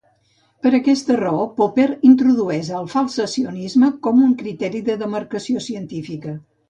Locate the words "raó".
1.19-1.43